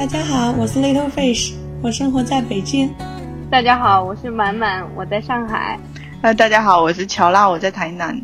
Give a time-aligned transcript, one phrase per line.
[0.00, 2.90] 大家好，我是 Little Fish，我生活在北京。
[3.50, 5.78] 大家好，我是满满，我在上海。
[6.22, 8.18] 那大家好，我是乔拉，我在台南。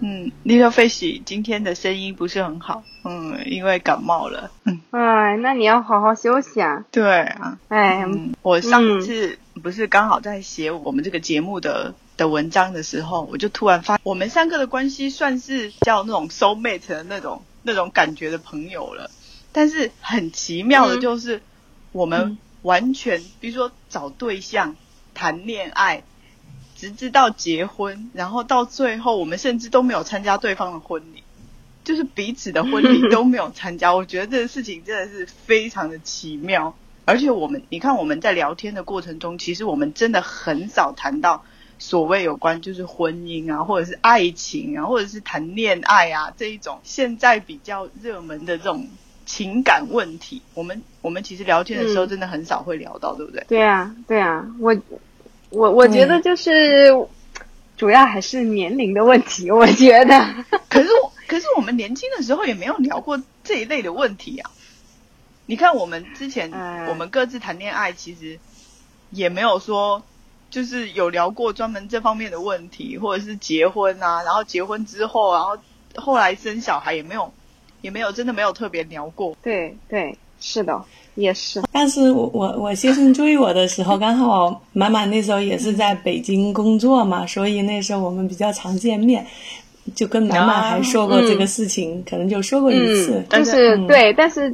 [0.00, 4.50] 嗯，Little Fish 今天的声音不是很好，嗯，因为感冒了。
[4.64, 6.86] 嗯，哎，那你要好好休息啊。
[6.90, 8.06] 对啊，哎，
[8.40, 19.10] 我上次不是刚好在写我们这个节目的的文章的时候，我就突然发，我们三个的关系算是叫那种 soul mate 的那种那种感觉的朋友了。
[19.54, 21.40] 但是很奇妙的就是，
[21.92, 24.76] 我们完全，比如说找对象、
[25.14, 26.02] 谈恋爱。
[26.76, 31.22] 直至到结婚，然后到最后，我们甚至都没有参加对方的婚礼，
[31.84, 33.94] 就是彼此的婚礼 都没有参加。
[33.94, 36.76] 我觉得这个事情真的是非常的奇妙。
[37.06, 41.44] 而且我们，你看我们在聊天的过程中，其实我们真的很少谈到
[41.78, 48.88] 所谓有关就是婚姻啊，或者是爱情啊，或者是谈恋爱啊这一种现在比较热门的这种
[49.26, 50.42] 情感问题。
[50.54, 53.44] 我们我们其实聊天的时候真的很少会聊到，对不对？
[53.48, 54.76] 对啊，对啊，我。
[55.50, 56.90] 我我觉得就是，
[57.76, 59.48] 主要还是年龄的问题。
[59.52, 60.34] 我觉得，
[60.68, 64.50] 可是我可是我们年轻的时候也没有聊过这一类的问题啊。
[65.46, 66.50] 你看我们之前
[66.88, 68.40] 我们各自谈恋爱，其实
[69.10, 70.02] 也没有说
[70.50, 75.56] 就是有聊过专门这方面的问题，或者是结婚啊，然后结婚之后，然后
[75.94, 77.32] 后来生小孩也没有
[77.84, 79.36] 也没有真的没有特别聊过。
[79.42, 80.82] 对对，是的。
[81.16, 89.24] 也是，但是我我我先生追我的时候，刚好满满那时候也是在北京工作嘛，所以那时候我们比较常见面，
[89.94, 94.52] 就跟满满还说过这个事情，可能就说过一次，但是对，但是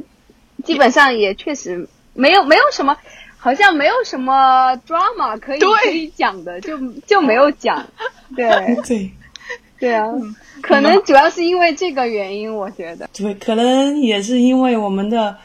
[0.63, 2.95] 基本上也确实没有没有什么，
[3.37, 7.83] 好像没有什么 drama 可以可以讲的，就就没有讲，
[8.35, 8.47] 对。
[8.85, 9.11] 对。
[9.79, 10.05] 对啊，
[10.63, 13.09] 可能主要是因为这个原因，我觉得。
[13.13, 15.35] 对，可能也是因为我们的。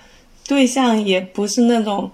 [0.49, 2.09] 对象也不是那种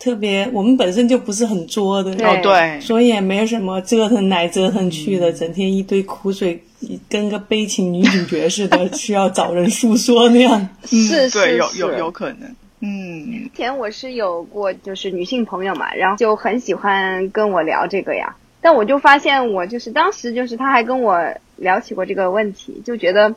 [0.00, 6.60] 特别，我们本身就不是很作的，哦对，所以也没什么折腾来折腾去的，整天一堆苦水，
[7.08, 10.68] 跟个悲情女主角似的，需要找人诉说那样。
[10.86, 12.52] 是 是是，有有有可能。
[12.80, 23.34] 嗯，前我是有过就是女性朋友嘛，然后就很喜欢跟我聊这个呀，但我就发现我就是当时就是他还跟我聊起过这个问题，就觉得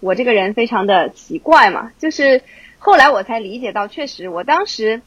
[0.00, 2.42] 我这个人非常的奇怪嘛，就是。
[2.86, 5.00] 后来我才理解到，确实，我当时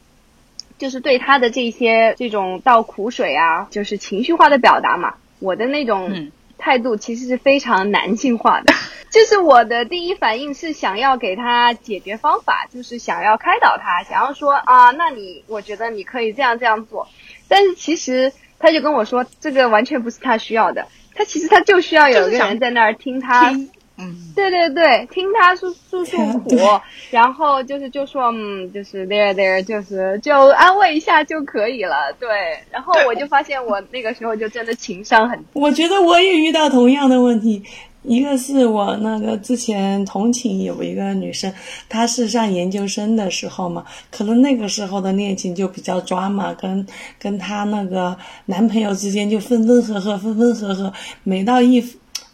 [0.78, 8.74] 就是对他的这些这种倒苦水啊，就是情绪化的表达嘛，我的那种态度其实是非常男性化的，
[9.12, 17.06] 就是我的第一反应是想要给他解决方法，就是想要开导他，想要说啊，那你我觉得你可以这样这样做，
[17.46, 23.54] 但是其实他就跟我说，这个完全不是他需要的，他其实他就需要有一个人在那儿听他。
[24.00, 26.56] 嗯，对对对，听他诉诉诉苦，
[27.10, 32.12] 然后就是就说，嗯，就是 there there，就是就安慰一下就可以了。
[32.20, 32.28] 对，
[32.70, 35.46] 然后我就发现我那个时候就真的情商很低。
[35.54, 37.64] 我觉得我也遇到同样的问题，
[38.08, 41.52] 一个是我那个之前同寝有一个女生，
[41.88, 46.86] 她是上研究生的时候嘛，可能那个时候的恋情就比较抓嘛，跟
[47.18, 50.92] 跟她那个男朋友之间就分分合合，分分合合，
[51.22, 51.84] 每到一。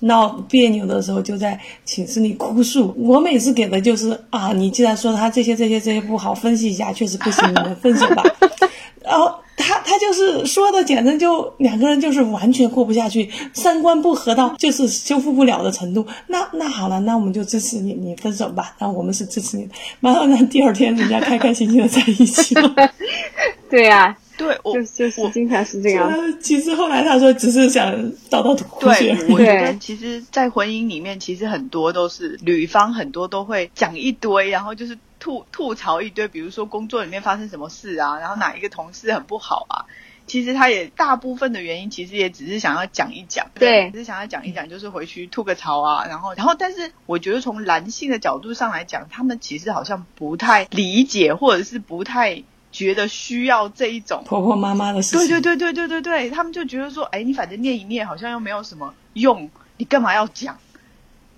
[0.00, 8.22] 闹别扭的时候就在寝室里哭诉，我每次给的就是啊，你既然说他这些这些这些不好，分析一下确实不行，你们分手吧。
[9.00, 16.06] 然后他他就是说的，简直就两个人就是完全过不下去，三观不合到就是修复不了的程度。
[16.26, 18.74] 那那好了，那我们就支持你，你分手吧。
[18.78, 19.74] 那我们是支持你的。
[20.00, 22.74] 马上呢，第二天人家开开心心的在一起了。
[23.70, 24.16] 对呀。
[24.36, 26.12] 对，就就是经常是这样。
[26.42, 27.94] 其实后来他说只是想
[28.28, 29.14] 倒倒吐血。
[29.28, 39.86] 对，我觉得其实，在婚姻里面，其实很多都是女方很多都会讲一堆，然后就是吐吐槽一堆，比如说工作里面发生什么事啊，然后哪一个同事很不好啊。
[40.26, 46.04] 其实他也大部分的原因，其实也只是想要讲一讲，对，只是想要讲一讲，就是回去吐个槽啊。
[46.04, 52.44] 然后，然后，但是我觉得从男性的角度上来讲，他们其实好像不太理解，或者是不太。
[52.70, 60.58] 觉得需要这一种婆婆妈妈的事情，对对对对对对对，他们就觉得说，哎，你反正念一念，好像又没有什么用，你干嘛要讲？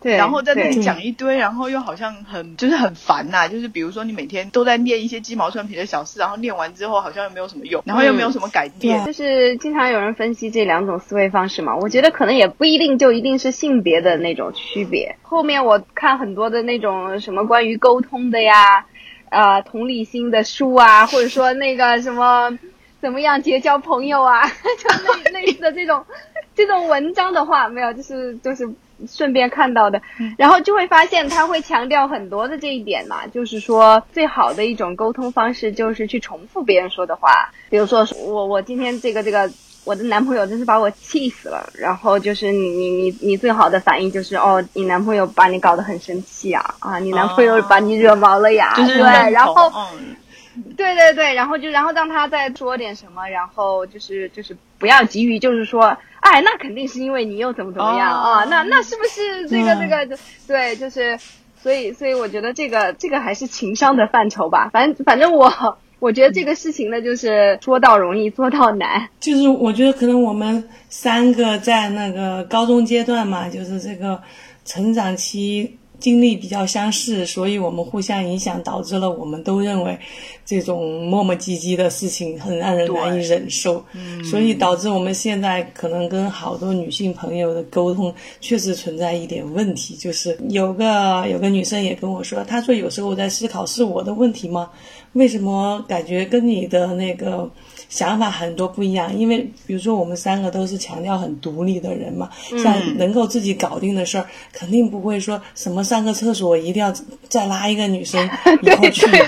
[0.06, 9.04] 对，然后在那里讲一堆，然后又好像很就是很烦呐，就是比如说你每天都在念一些鸡毛蒜皮的小事，然后念完之后好像又没有什么用，然后又没有什么改变。
[9.04, 15.16] 就是经常有人分析这两种思维方式嘛，我觉得可能也不一定就一定是性别的那种区别。
[15.22, 18.86] 后面我看很多的那种什么关于沟通的呀。
[19.28, 22.56] 呃，同理心的书啊，或者说那个什么，
[23.02, 24.46] 怎么样结交朋友啊，
[24.78, 26.06] 就类 类似的这种
[26.54, 28.64] 这种文章的话，没有，就是就是
[29.08, 30.00] 顺便看到的，
[30.38, 39.50] 然后就会发现他会强调很多的这一点嘛，就是说最好的一种沟通方式就是去重复别人说的话，比如说我我今天这个这个
[39.84, 49.70] 我的男朋友真是把我气死了，然后就是你你你你最好的反应就是哦，你男朋友把你搞得很生气啊啊，你男朋友把你惹毛了呀，就是对，然后。
[49.74, 50.16] 嗯
[50.76, 58.44] 对对对，然后就然后让他再说点什么，然后就是就是不要急于就是说，哎，那肯定是因为你又怎么怎么样、哦啊？
[58.48, 61.18] 那那是不是这个嗯这个对，就是
[61.62, 64.70] 所以所以我觉得这个这个还是情商的范畴吧。
[64.72, 69.08] 反正反正我我觉得这个事情呢，就是说到容易做到难。
[69.20, 74.20] 就是我觉得可能我们三个在那个高中阶段嘛，就是这个
[74.64, 79.98] 成长期经历比较相似，所以我们互相影响，导致了我们都认为
[80.44, 83.84] 这种磨磨唧唧的事情很让人难以忍受，
[84.22, 94.70] 所以导致我们现在可能跟好多女性朋友的沟通确实存在一点问题，就是有个有个女生也跟我说，她说有时候我在思考是我的问题吗？
[95.14, 97.50] 为什么感觉跟你的那个
[97.88, 99.16] 想法很多不一样？
[99.16, 102.28] 因为比如说我们三个都是强调很独立的人嘛，
[102.62, 106.92] 像能够自己搞定的事儿，肯定不会说什么上个厕所一定要
[107.28, 108.24] 再拉一个女生
[108.62, 109.06] 一块儿去。
[109.10, 109.20] 对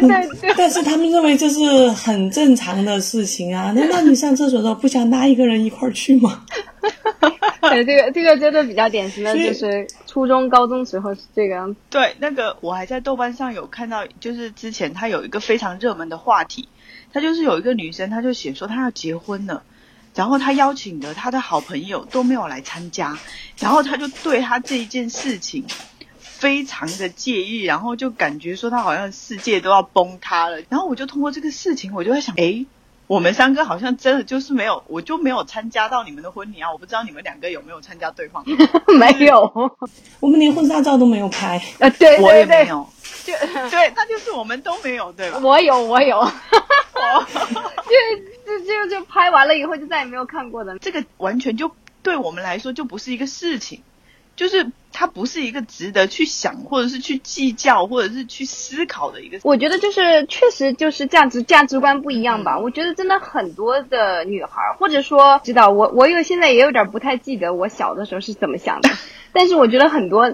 [0.00, 3.72] 对对，但是他们认为这是很正常的事情啊！
[3.72, 6.44] 难道你上厕所的时候不想拉一个人一块儿去吗？
[7.68, 11.80] 对这个这个真的比较典型的就是初中高中时候是这个样子。
[11.90, 16.68] 对，那个我还在豆瓣上有看到，就是之前他有一个非常热门的话题，
[17.16, 19.62] 他就是有一个女生，她就写说她要结婚了，
[20.14, 23.16] 然后她邀请的她的好朋友都没有来参加，
[23.58, 25.64] 然后她就对她这一件事情
[26.18, 32.66] 非常的介意，然后就感觉说她好像世界都要崩塌了，然后我就通过这个事情，我就在想，诶。
[33.06, 36.72] 我们三个好像真的就是没有，我就没有参加到你们的婚礼啊！
[36.72, 38.44] 我不知道你们两个有没有参加对方
[38.98, 39.48] 没有，
[40.18, 41.56] 我们连婚纱照都没有拍。
[41.78, 42.84] 啊，对我也没有，
[43.26, 43.32] 就
[43.70, 45.40] 对，那就是我们都没有，对吧？
[45.42, 46.22] 我有我有，
[48.46, 50.78] 就就就就拍完了以后就再也没有看过的。
[50.78, 51.70] 这个完全就
[52.02, 53.82] 对我们来说就不是一个事情，
[54.36, 59.40] 就是它不是一个值得去想，或者是去计较，或者是去思考的一个。
[59.42, 62.58] 我觉得就是确实就是价值价值观不一样嗯吧。
[62.58, 68.90] 我觉得真的很多的女孩儿，或者说知道我我有现在也有点不太记得我小的时候是怎么想的，
[69.32, 70.32] 但是我觉得很多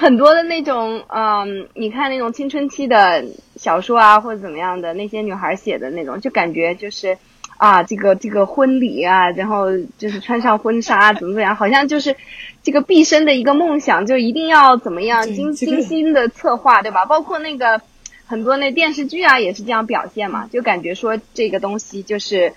[0.00, 3.24] 很多的那种嗯，你看那种青春期的
[3.56, 7.18] 小说啊或者怎么样的那些女孩写的那种，就感觉就是。
[7.58, 9.66] 啊，这个这个婚礼啊，然后
[9.98, 12.14] 就是穿上婚纱， 怎么怎么样，好像就是
[12.62, 17.04] 这个毕生的一个梦想，就一定要怎么样精精心的策划，对吧？
[17.04, 17.80] 包括那个
[18.26, 22.52] 很多那电视剧啊，也是这样表现嘛，就感觉说这个东西就是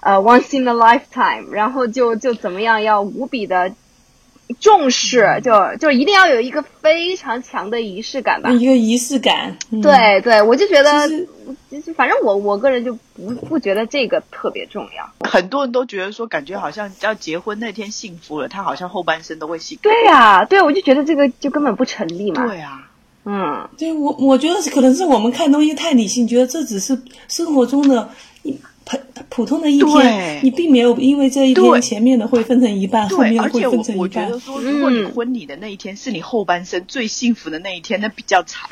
[0.00, 3.74] 呃 once in a lifetime，然后就就怎么样要无比的
[4.60, 8.50] 重视，就就一定要有一个非常强的仪式感吧。
[8.50, 9.56] 一个仪式感。
[9.70, 15.28] 嗯、对对，我就觉得其实，就反正我我个人就不不觉得这个特别重要。
[15.28, 19.82] 很多人都觉得说，感觉好像要结婚那天幸福了，他好像后半生都会幸福。
[19.82, 22.46] 对呀、对，我就觉得这个就根本不成立嘛。
[22.46, 22.88] 对啊，
[23.24, 26.96] 嗯，对我，我觉得可能是我们看东西太理性，觉得这只是
[27.26, 28.08] 生活中的
[28.44, 28.56] 一
[28.88, 28.96] 普
[29.28, 34.38] 普通的一天，你并没有因为这一天前面的会分成一半，后，面的会而且我分成一半我觉得。
[34.38, 38.70] 说，如果你嗯婚礼的那一天是你后半生最幸福的那一天，那比较惨。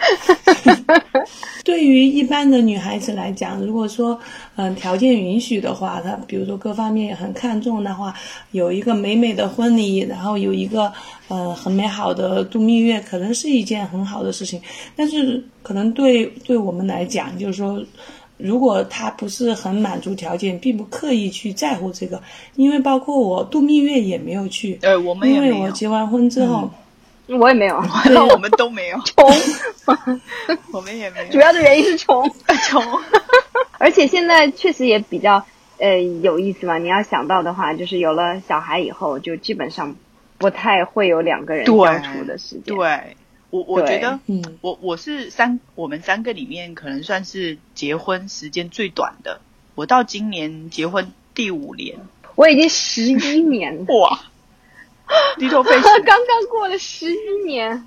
[1.64, 4.16] 对于一般的女孩子来讲，如果说
[4.54, 8.14] 嗯条件允许的话，她比如说各方面也很看重的话，
[8.52, 10.92] 有一个美美的婚礼，然后有一个
[11.26, 14.62] 呃很美好的度蜜月，可能是一件很好的事情。
[14.94, 17.84] 但是可能对对我们来讲，就是说。
[18.36, 22.22] 如果他不是很满足条件，并不刻意去在乎这个，
[22.56, 26.70] 因为包括我度蜜月也没有去，呃，我们也因没有，为我结完婚之后，
[27.28, 29.24] 我也没有那 我们都没有， 穷，
[30.72, 31.32] 我们也没有。
[31.32, 32.28] 主要的原因是穷。
[32.68, 32.82] 穷，
[33.78, 35.44] 而且现在确实也比较
[35.78, 36.76] 呃有意思嘛。
[36.78, 39.94] 你要想到的话，就是有了小孩以后，就基本上
[40.38, 42.76] 不太会有两个人对相处的时间。
[42.76, 43.16] 对，
[43.50, 49.42] 我我觉得，嗯我我是三，我们三个里面可能算是结婚时间最短的。
[49.74, 51.98] 我到今年结婚第五年，
[52.34, 54.18] 我已经十一年了，哇，
[55.38, 57.84] 低头费刚刚过了十一年。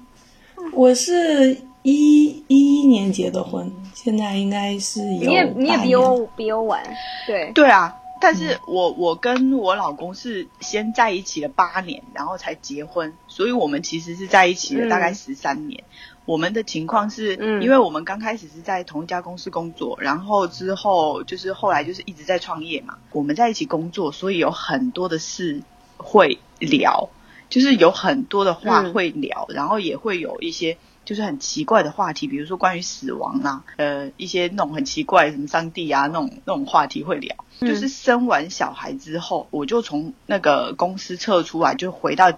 [0.71, 6.83] 我是一一一年结的婚，现在应该是有你也你也比我比我晚，
[7.25, 7.51] 对。
[7.55, 15.83] 对啊，但是我我跟我老公是先在一起了八年，然后才结婚，所以我们其实是在一起了大概嗯十三年。
[16.27, 22.97] 我们的情况是，嗯因为我们刚开始是在同一家公司工作，然后之后就是后来就是一直在创业嘛。
[23.11, 25.63] 我们在一起工作，所以有很多的事
[25.97, 27.09] 会聊。
[27.49, 37.33] 就是有很多的话嗯会聊，然后也会有一些就是很奇怪的话题，比如说关于死亡啊，呃，一些那种很奇怪什么上帝啊那种那种话题会聊。
[37.61, 42.33] 嗯就是生完小孩之后，我就从那个公司撤出来，就回到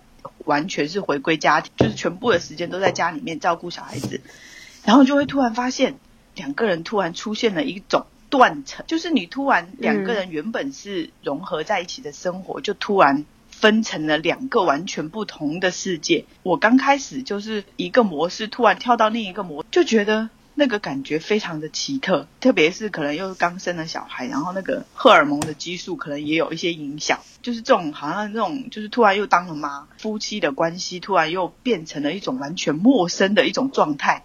[0.45, 4.21] 完全是回归家庭，就是全部的时间都在家里面照顾小孩子，
[4.83, 5.99] 然后就会突然发现
[6.35, 16.25] 两个人突然出现了一种断层，就是你突然两个人原本是融合在一起的生活，就突然分成了两个完全不同的世界。
[16.43, 20.29] 我刚开始就是一个模式，突然跳到另一个模，就觉得。
[20.59, 34.23] 那个感觉非常的奇特，特别是可能又刚生了小孩，然后那个荷尔蒙的激素可能也有一些影响，就是这种好像这种就是突然又当了妈，夫妻的关系突然又变成了一种完全陌生的一种状态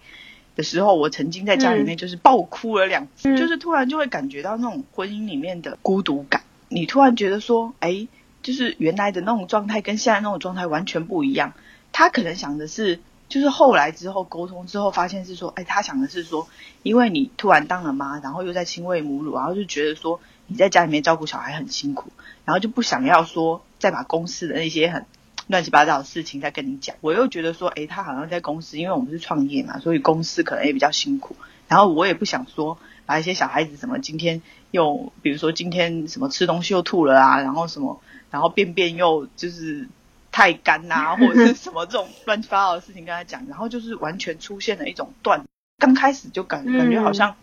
[0.57, 3.37] 的时候，我曾经在家里面就是爆哭了两次，嗯。
[3.37, 8.09] 就是突然就会感觉到那种婚姻里面的孤独感，你突然觉得说，哎，
[8.43, 11.53] 就是原来的那种状态跟现在那种状态完全不一样，
[11.93, 12.99] 他可能想的是。
[13.35, 16.47] 就是后来之后沟通之后，发现是说，哎，他想的是说，
[16.83, 22.13] 因为你突然当了妈，然后又在亲喂母乳，然后就觉得说你在家里面照顾小孩很辛苦，
[22.45, 25.05] 然后就不想要说再把公司的那些很
[25.47, 26.95] 乱七八糟的事情再跟你讲。
[27.01, 31.35] 我又觉得说，哎，他好像在公司，因为我们是创业嘛，所以公司可能也比较辛苦。
[31.67, 37.99] 然后我也不想说把一些小孩子什么今天又，比如说今天什么吃东西又吐了啊，然后什么，
[38.31, 39.89] 然后便便又就是。
[40.35, 45.45] 太干呐、啊， 或者是什么这种乱七八糟的事情跟他讲，然后就是完全出现了一种断。
[45.79, 47.35] 刚开始就感感觉好像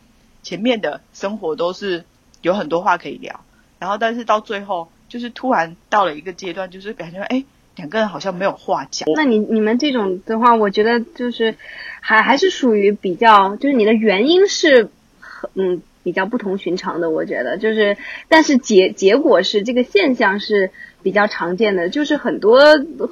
[0.42, 2.04] 前面的生活都是
[2.42, 3.40] 有很多话可以聊，
[3.78, 7.42] 然后但是到最后就是突然到了一个阶段，就是感觉哎
[7.76, 9.08] 两个人好像没有话讲。
[9.16, 11.56] 那你你们这种的话，我觉得就是
[12.02, 17.96] 还还是属于比较，就是你的原因是很嗯比较不同寻常的，我觉得就是，
[18.28, 20.70] 但是结结果是这个现象是。
[21.02, 22.60] 比较常见的就是很多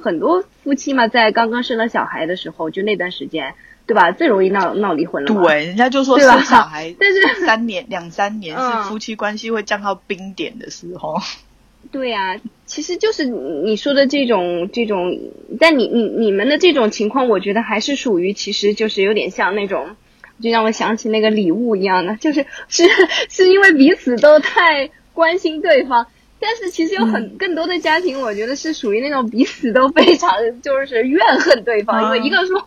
[0.01, 3.53] 很多夫妻嘛，在刚刚生了小孩的时候，就那段时间，
[3.85, 4.11] 对吧？
[4.11, 5.27] 最容易闹闹离婚了。
[5.27, 11.17] 对，人家就说生小孩， 但是三年两三年是夫妻关系会降到冰点的时候。
[11.91, 15.19] 对呀、啊，其实就是你说的这种这种，
[15.59, 19.95] 但你你你们的这种情况，我觉得还是属于，其实就是有点像那种，
[20.41, 22.83] 就让我想起那个礼物一样的，就是是
[23.29, 26.05] 是因为彼此都太关心对方。
[26.43, 30.31] 但是其实有很更多的家庭，我觉得是属于那种彼此都非常
[30.63, 32.59] 就是怨恨对方，因为一个说，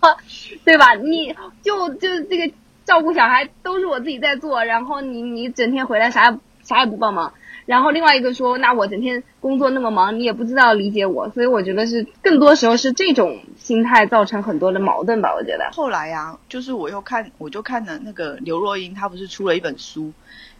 [0.64, 0.95] 对吧？
[0.95, 2.54] 你就就这个
[2.85, 7.35] 照顾小孩都是我自己在做，然后你你整天回来啥也啥也不帮忙，
[7.66, 15.35] 然后另外一个说，那我整天工作那么忙，你也不知道理解我，所以我觉得是更多时候是这种心态造成很多的矛盾吧。
[15.35, 20.12] 我觉得后来啊，就是我又看我就看了那个刘若英，她不是出了一本书。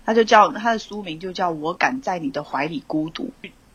[0.04, 3.30] 他就叫他的书名就叫我敢在你的怀里孤独，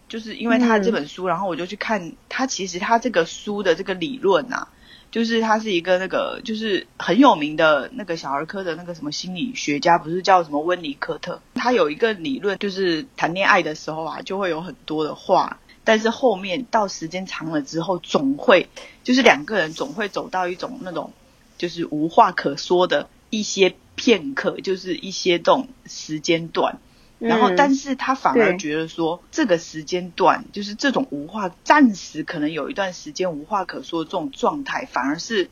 [0.08, 4.70] 就是因为他这本书，然后我就去看他，其实他这个书的这个理论啊，
[5.12, 18.68] 就是他是一个那个就是很有名的那个小儿科的那个什么心理学家，不是叫什么温尼科特，他有一个理论，就是谈恋爱的时候啊，就会有很多的话，但是后面到时间长了之后，总会
[19.04, 21.14] 就是两个人总会走到一种那种
[21.58, 23.76] 就是无话可说的一些。
[24.02, 26.80] 片刻就是一些这种时间段，
[27.18, 35.50] 然后但是他反而觉得说，这个时间段就是这种无话，暂时可能有一段时间无话可说的这种状态，反而是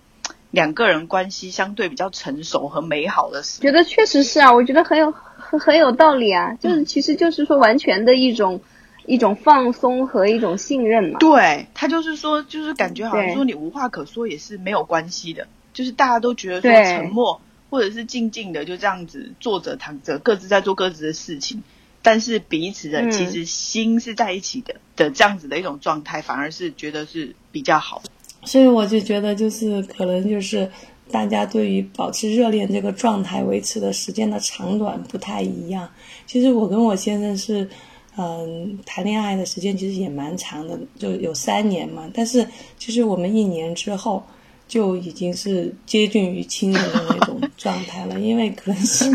[0.50, 3.63] 两个人关系相对比较成熟和美好的时候。
[3.63, 8.62] 觉得确实是啊，我觉得很有很很有道理啊，就是其实就是说完全的一种。
[9.05, 11.19] 一种放松和一种信任嘛。
[11.19, 17.41] 对他就是说，就是感觉好像说你无话可说也是没有关系的，就是大家都觉得说沉默。
[17.69, 21.62] 或者是静静的就这样子坐着躺着，各自在做各自的事情，
[22.01, 28.09] 但是彼此的其实心是在一起的、嗯、的这样子的一种状态，反而是觉得是比较好的。
[28.45, 30.71] 所以我就觉得，就是可能就是
[31.12, 35.89] 大家对于保持热恋这个状态维持的时间的长短不太一样。
[36.25, 37.69] 其实我跟我先生是，
[38.17, 42.09] 嗯，谈恋爱的时间其实也蛮长的，就有三年嘛。
[42.13, 42.47] 但是
[42.79, 44.24] 其实我们一年之后。
[44.67, 49.05] 就已经是接近于亲人的那种状态了， 因为可能是，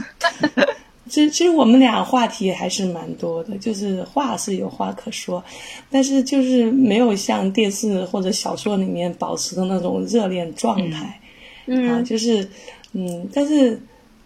[1.08, 5.44] 其实其实我们俩话题还是蛮多的，就是话是有话可说，
[5.90, 11.20] 但是就是没有像电视或者小说里面保持的那种热恋状态，
[11.66, 12.48] 嗯啊，就是
[12.92, 13.78] 嗯，但是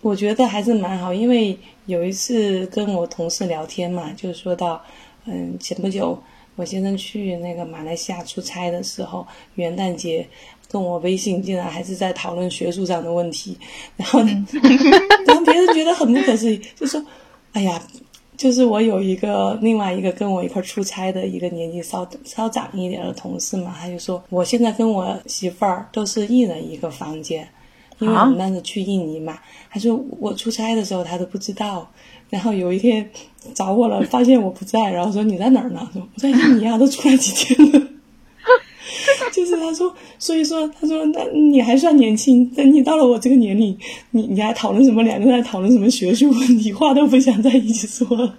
[0.03, 4.81] 我觉得还是蛮好，因为有一次跟我同事聊天嘛，就说到，
[5.25, 6.17] 嗯，前不久
[6.55, 10.25] 我先生去那个马来西亚出差的时候，元旦节。
[10.77, 13.57] 跟我微信竟然还是在讨论学术上的问题，
[13.97, 14.47] 然后呢，
[15.27, 17.03] 然后别人觉得很不可思议，就说
[17.53, 17.81] ：“哎呀，
[18.37, 27.49] 就是我有一个另外一个跟我一块出差的一个年纪稍稍长一点的同事嘛，他就说我现在跟我媳妇儿都是一人一个房间，
[27.99, 29.39] 因为我们当时去印尼嘛，
[29.71, 31.91] 他说我出差的时候他都不知道，
[32.29, 33.11] 然后有一天
[33.55, 35.89] 找我了，发现我不在，然后说你在哪儿呢？
[35.95, 37.86] 说我在印尼啊，都出来几天了。
[39.37, 43.77] 就是他说，所以说他说，那你还算年轻，等你到了我这个年龄，
[44.13, 45.03] 你你还讨论什么？
[45.03, 46.73] 两个人还讨论什么学术问题？
[46.73, 48.35] 话都不想在一起说了。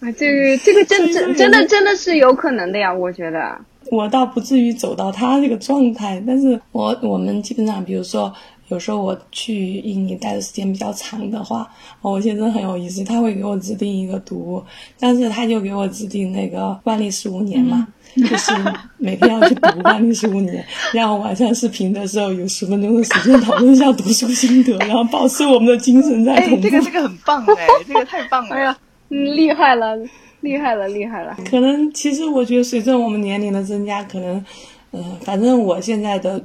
[0.00, 3.56] 啊，这个这个真真真的真的是有可能的呀，我觉得。
[3.90, 8.32] 我倒不至于走到他这个状态，但是我我们基本上，比如说
[8.68, 14.62] 有时候我去印尼待的时间比较长的话，我先生很有意思，他会给我指定一个读物，
[14.98, 17.86] 但是他就给我指定那个万历十五年嘛。
[18.16, 18.52] 就是
[18.96, 26.62] 每天要去读万历十五年，然后晚上视频的时候有十分钟的时间讨论一下读书心得，然后保持我们的精神在同步。
[26.62, 28.54] 这个这个很棒哎，这个太棒了！
[28.54, 28.78] 哎呀，
[29.08, 29.96] 嗯，厉害了，
[30.42, 31.36] 厉害了，厉害了！
[31.50, 34.44] 可能其实我觉得随着我们年龄的增加，可能，
[34.92, 36.40] 嗯，反正我现在的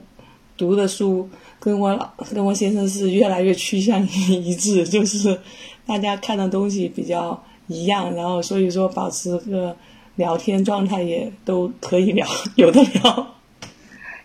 [0.57, 1.29] 读的书
[1.59, 5.39] 跟我老跟我先生是越来越趋向于一致， 就是
[5.85, 9.75] 大家看的东西比较一样，然后所以说保持个。
[10.15, 13.27] 聊天状态也都可以聊， 有的聊。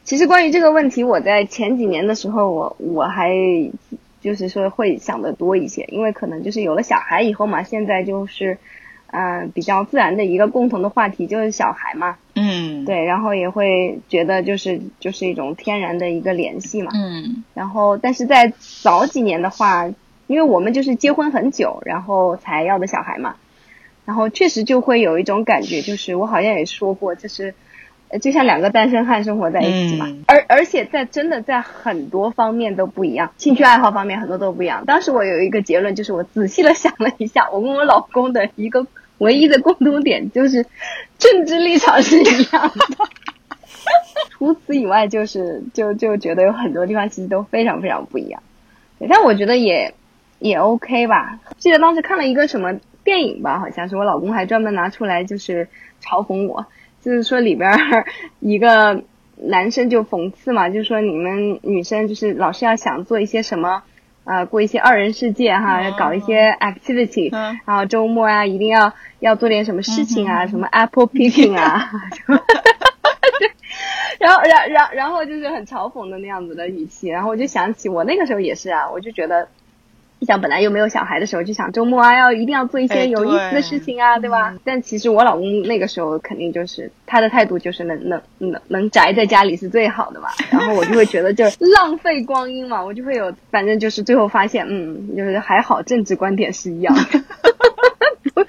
[0.02, 3.30] 其实关于这个问题，我在前几年的时候，我我还
[4.20, 8.58] 就是说会想的多一些，因为可能就是有了小孩以后嘛，现在就是，
[9.12, 12.16] 嗯，比较自然的一个共同的话题就是小孩嘛。
[12.34, 12.84] 嗯。
[12.84, 16.92] 对，然后也会觉得就是就是一种天然的一个联系嘛。
[16.94, 17.44] 嗯。
[17.54, 19.86] 然后，但是在早几年的话，
[20.26, 23.36] 因为我们就是结婚很久，然后才要的小孩嘛。
[24.06, 27.54] 然后确实就会有一种感觉，就是我好像也说过，就是，
[28.20, 30.06] 就像两个单身汉生活在一起嘛。
[30.26, 34.84] 而而且在真的在很多方面都不一样，兴趣爱好方面很多都不一样。
[34.84, 38.86] 当时我有一个结论，就是我仔细的想了一下，我跟我老公的一个
[39.18, 40.66] 唯一的共同点就是
[41.18, 43.08] 政治立场是一样的。
[44.30, 48.42] 除此以外，就是就就觉得有很多地方其实都非常非常不一样。
[49.08, 49.94] 但我觉得也
[50.38, 51.38] 也 OK 吧。
[51.58, 52.78] 记得当时看了一个什么。
[53.04, 55.68] 电影吧，好像是我老公还专门拿出来就是
[56.02, 56.64] 嘲讽我，
[57.02, 57.70] 就是说里边
[58.40, 59.02] 一个
[59.36, 63.82] 男生就讽刺嘛，就说你们女生就是老是要想做一些什么，
[64.24, 67.30] 呃，过一些二人世界哈，搞一些 activity，
[67.66, 71.90] 然后周末啊一定要要做点什么事情啊，什么 apple picking 啊，
[74.18, 79.48] 然后然然然后就是很嘲讽的那样子的语气，然后我就想起我那个时候也是啊，我就觉得。
[80.24, 84.54] 想本来又没有小孩的时候，就想周末啊要一定要做一些有意思的事情啊，对吧？
[84.64, 90.28] 但其实我老公那个时候肯定就是他的态度就是能能能能宅在家里是最好的嘛。
[90.50, 97.22] 然后我就会觉得就 浪费光阴嘛，我就会有反正就是最后发现，嗯，就是还好政治观点是一样的，
[98.34, 98.44] 不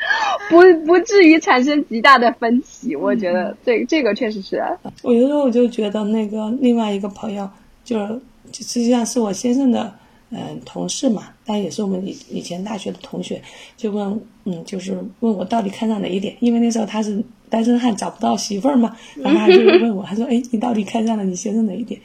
[0.50, 2.96] 不不至于产生极大的分歧。
[2.96, 4.64] 我觉得这这个确实是。
[5.02, 7.50] 我有时候我就觉得那个另外一个朋友，
[7.84, 8.22] 就是
[8.54, 9.94] 实际上是我先生的。
[10.32, 13.42] 嗯，同事嘛，但也是我们以以前大学的同学，
[13.78, 16.36] 就问，嗯，就是问我到底看上哪一点？
[16.40, 22.00] 因为那时候他是单身汉，找不到媳妇儿嘛， 然后他就问我，他说，哎，你到底看上了你先生哪一点？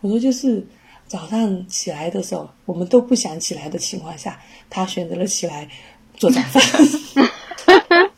[0.00, 0.66] 我说就是
[1.06, 5.68] 早上起来的时候，我们都不想起来的情况下，他选择了起来
[6.16, 6.62] 做早饭。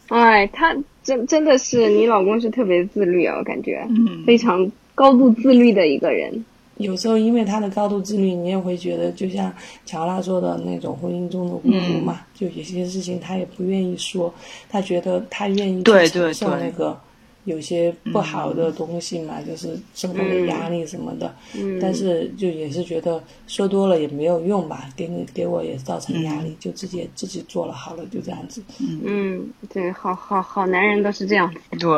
[0.09, 6.45] 哎，他真真的是你老公是特别自律啊，我感觉，嗯非常高度自律的一个人。
[6.79, 9.53] 有时候因为他的高度自律，你也会觉得就像
[9.85, 14.33] 乔拉说的那种婚姻中的孤独嘛，就有些事情他也不愿意说，
[14.69, 16.97] 他觉得他愿意去承受那个
[17.45, 21.35] 有些不好的东西嘛，就是生活的压力什么的。
[21.57, 21.81] 嗯。
[21.81, 28.63] 但是就也是觉得说多了也没有用吧，给你给我也造成压力，就自己自己做了好了，就这样子。
[28.79, 31.53] 嗯嗯，对，好好好男人都是这样。
[31.79, 31.91] 对。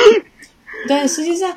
[0.86, 1.50] 但实际上。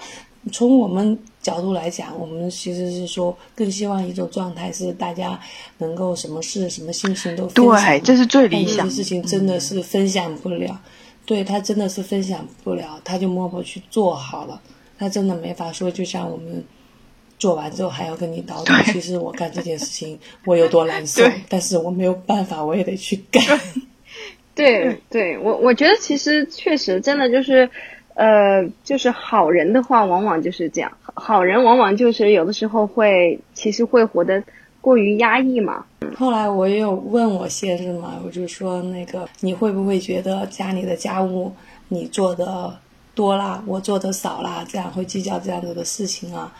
[0.54, 5.40] 从我们角度来讲，我们其实是说更希望一种状态是大家
[5.78, 7.86] 能够什么事、什么心情都分享。
[7.86, 8.86] 对，这是最理想。
[8.86, 10.78] 的事情真的是分享不了，
[11.26, 14.62] 对他真的是分享不了，他就默默去做好了。
[14.98, 16.62] 他真的没法说，就像我们
[17.38, 18.92] 做完之后还要跟你叨叨。
[18.92, 23.42] 其实我干这件事情我有多难受，但是我没有办法，我也得去干。
[24.54, 27.70] 对，对我我觉得其实确实真的就是。
[28.20, 30.92] 呃，就是好人的话，往往就是这样。
[31.14, 34.44] 好人往往就是有的时候会，其实会活得
[34.82, 35.86] 过于压抑嘛。
[36.18, 41.50] 后来我也有问我先生嘛，我就说那个你会不会觉得家里的家务
[41.88, 42.78] 你做的
[43.16, 46.54] 多啦，我做的少啦，这样会计较这样子的事情啊？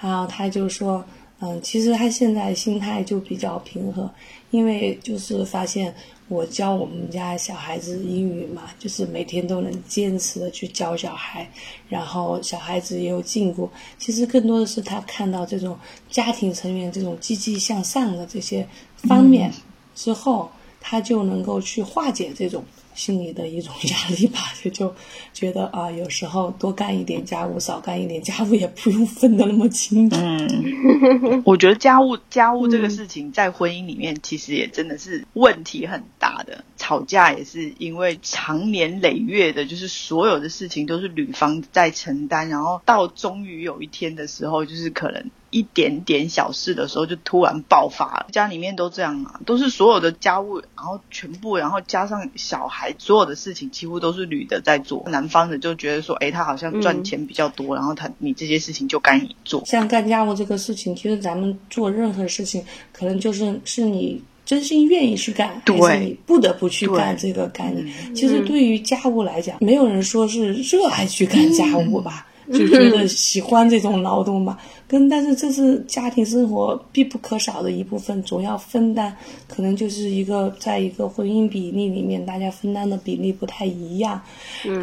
[0.00, 1.04] 然后他就说，
[1.40, 4.08] 嗯，其实他现在心态就比较平和，
[4.52, 5.92] 因为就是发现
[6.30, 11.50] 我教我们家小孩子英语嘛，就是每天都能坚持的去教小孩，
[11.88, 13.68] 然后小孩子也有进步。
[13.98, 15.76] 其实更多的是他看到这种
[16.08, 18.64] 家庭成员这种积极向上的这些
[18.94, 19.52] 方面
[19.96, 20.48] 之后，
[20.80, 22.64] 他就能够去化解这种。
[22.94, 24.94] 心里的一种压力吧，就 就
[25.32, 30.16] 觉得啊，有时候多干一点家务，少干一点家务，也不用分得那么清楚。
[30.20, 36.64] 嗯， 我觉得家务家务这个事情在婚姻里面，其实也真的是问题很大的。
[36.90, 45.30] 吵架也是因为长年累月的，就是所有的事情都是女方在承担，然后到终于有一天的时候，就是可能。
[45.52, 59.64] 一点点小事的时候就突然爆发了，家里面都这样啊，都是所有的家务，然后全部，然后加上小孩，所有的事情几乎都是女的在做，男方的就觉得说，哎，他好像赚钱比较多，然后他你这些事情就该你做。
[59.66, 67.86] 像干家务这个事情，其实咱们做任何事情，可能就是是你真心愿意去干，还是你不得不去干这个概念。
[68.16, 72.26] 其实对于家务来讲，没有人说是热爱去干家务吧。
[72.52, 74.58] 就觉得喜欢这种劳动吧，
[74.88, 84.20] 跟但是这是家庭生活必不可少的一部分，总要分担，可能就是一个在一个婚姻比例里面，大家分担的比例不太一样。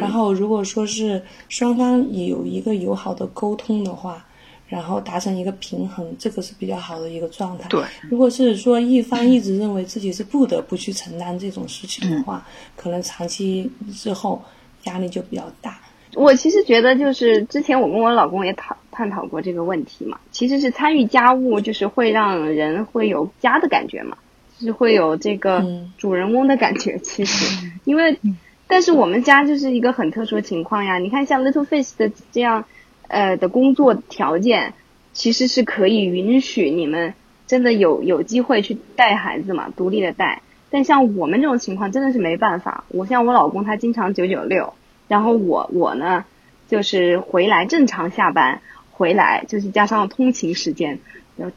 [0.00, 4.24] 然后如果说是双方也有一个友好的沟通的话，
[4.68, 7.66] 然后达成一个平衡，这个是比较好的一个状态。
[7.68, 14.42] 对，如果是说一方一直认为自己是不得不去承担这种事情的话，可能长期之后
[14.84, 15.80] 压力就比较大。
[16.14, 20.18] 我其实觉得，就是之前我跟我老公也讨探讨过这个问题嘛。
[20.32, 24.16] 其实是参与家务，就是会让人会有家的感觉嘛，
[24.58, 25.64] 就是会有这个
[25.98, 26.98] 主人翁的感觉。
[26.98, 28.18] 其实，因为，
[28.66, 30.98] 但是我们家就是一个很特殊的情况呀。
[30.98, 32.64] 你看，像 Little Face 的这样，
[33.08, 34.72] 呃的工作条件，
[35.12, 37.14] 其实是可以允许你们
[37.46, 40.42] 真的有有机会去带孩子嘛，独立的带。
[40.70, 42.84] 但像我们这种情况，真的是没办法。
[42.88, 44.74] 我像我老公，他经常九九六。
[45.08, 46.26] 然后我我呢，
[46.68, 50.98] 就是回来正常下班回来，就是加上通勤时间，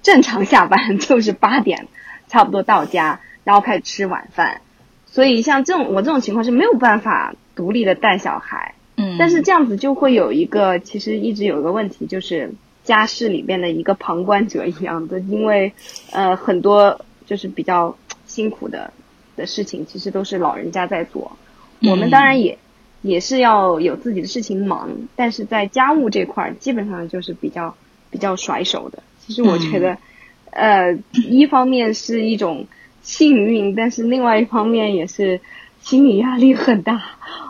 [0.01, 1.87] 正常下班 就是八点，
[2.29, 4.61] 差不多到家，然后开始吃晚饭。
[5.05, 8.75] 所以像这种我这种情况是没有办法独立的带小孩。
[9.01, 9.17] 嗯。
[9.17, 15.73] 但是这样子就会有一个，其实一直有一个问题，就是家事里边的一个旁观者一样的，因为
[16.11, 18.93] 呃很多就是比较辛苦的
[19.35, 21.31] 的事情，其实都是老人家在做。
[21.81, 22.57] 我们当然也。
[23.03, 27.75] 也是要有自己的事情忙，但是在家务这块儿基本上就是比较
[28.11, 29.01] 比较甩手的。
[29.17, 29.97] 其实我觉得，
[30.51, 30.95] 呃，
[31.27, 32.67] 一方面是一种
[33.01, 35.41] 幸运，但是另外一方面也是
[35.79, 37.01] 心理压力很大。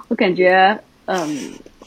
[0.07, 1.27] 我感觉，嗯，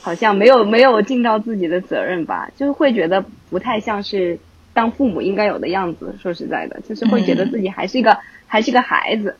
[0.01, 4.39] 好像没有没有尽到自己的责任吧，就是会觉得不太像是
[4.73, 6.15] 当父母应该有的样子。
[6.21, 9.37] 说实在的，就是会觉得自己还是一个还是个孩子。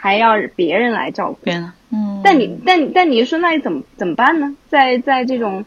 [0.00, 1.38] 还要别人来照顾，
[1.90, 4.54] 嗯，但你但但你说那你怎么怎么办呢？
[4.68, 5.64] 在在这种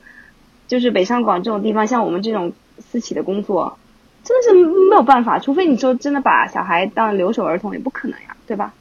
[0.69, 3.77] 就是北上广这种地方，像我们这种私企的工作，
[4.23, 4.53] 真的是
[4.89, 8.73] 没有办法，除非你说真的把小孩当留守儿童，也不可能呀，对吧？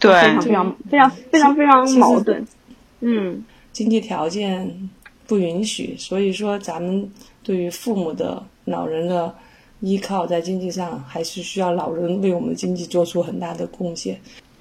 [0.00, 2.44] 对，非常非常非常非常非常矛盾。
[2.98, 4.88] 嗯，经济条件
[5.26, 9.34] 不允许，所以说咱们对于父母的老人的
[9.80, 14.18] 依靠，在经济上还是需要老人为我们的经济做出很大的贡献。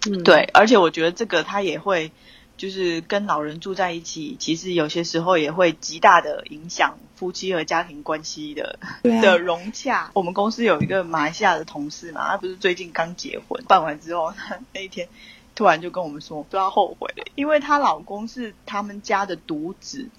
[0.08, 2.12] 嗯对，而且我觉得这个他也会，
[2.58, 10.12] 就是跟老人住在一起，其实有些时候也会极大的影响夫妻和家庭关系的的融洽。
[10.13, 14.34] 我们公司有一个马来西亚的同事嘛，他不是最近刚结婚，办完之后
[14.73, 15.08] 那一天
[15.56, 20.10] 突然就跟我们说，不要后悔了，因为她老公是他们家的独子，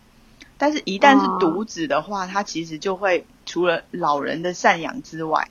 [0.59, 5.49] 但是一旦是独子的话，他其实就会除了老人的赡养之外。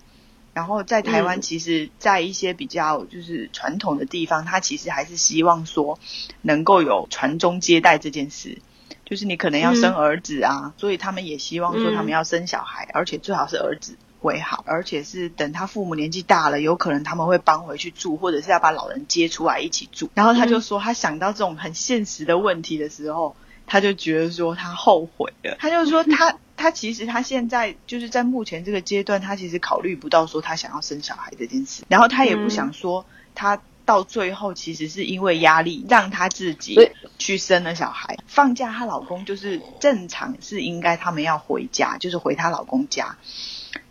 [0.54, 5.98] 然后在台湾，其实，在一些比较就是传统的地方，他其实还是希望说，
[6.44, 8.62] 能够有传宗接代这件事，
[9.04, 20.10] 就是你可能要生儿子啊，所以他们也希望说他们要生小孩，而且最好是儿子为好，而且是等他父母年纪大了，有可能他们会搬回去住，或者是要把老人接出来一起住。
[20.16, 23.36] 然后他就说，他想到这种很现实的问题的时候。
[23.66, 36.78] 他就觉得说他后悔了，他就说他 他其实他现在就是在目前这个阶段，他其实考虑不到说他想要生小孩这件事，然后他也不想说他到最后其实是因为压力让她自己
[37.18, 38.18] 去生了小孩。
[38.28, 43.18] 放假她老公就是正常是应该他们要回家，就是回她老公家，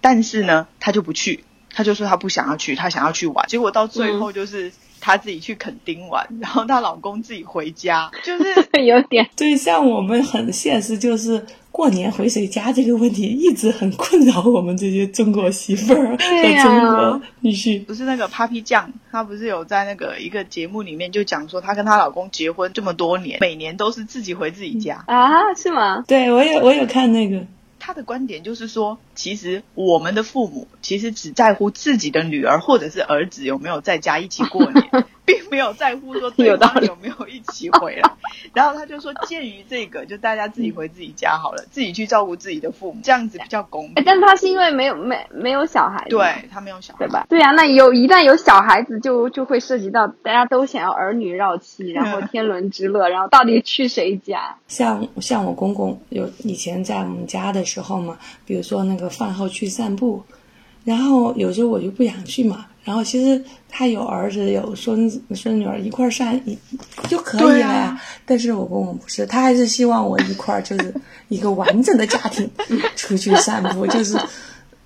[0.01, 4.73] 但是呢她就不去，她就说她不想要去，她想要去玩，结果到最后就是。
[5.05, 8.45] 她自己去垦丁玩，然后她老公自己回家，就是
[8.87, 9.57] 有点对。
[9.57, 17.83] 像我们很现实，就是过年回谁家这个问题一直很困扰我们这些中国媳妇儿 和中国女婿。
[17.87, 25.03] 不是那个 Papi 酱，她不是有在那个一个节目里面就讲说，她跟她老公结婚这么多年，每年都是自己回自己家。
[25.07, 26.05] 啊，是吗？
[26.07, 27.41] 对我有我有看那个，
[27.85, 34.89] 她的观点就是说，其实我们的父母其实只在乎自己的女儿或者是儿子有没有在家一起过年，
[35.27, 38.13] 并没有在乎说对有道理方有没有一起回来。
[38.55, 44.05] 然后他就说，鉴于这个，就大家自己回自己家好了，自己去照顾自己的父母，这样子比较公哎，平。
[44.05, 47.27] 但他是因为没有没没有小孩子，对他没有小孩对，吧？
[47.29, 54.57] 对啊，那有一旦有小孩子就，就会涉及到大家都想要儿女绕膝，然后天伦之乐，然后到底去谁家？
[54.69, 60.23] 像像我公公有以前在我们家的时候嘛，比如说那个饭后去散步，
[60.85, 66.59] 然后有时候我就不想去嘛，然后其实他有儿子有孙子孙女儿一块儿上一
[67.09, 67.69] 就可以了呀。
[67.69, 70.95] 啊但是我公公不是，他还是希望我一块儿就是
[71.29, 72.49] 一个完整的家庭
[72.97, 74.19] 出去散步，就是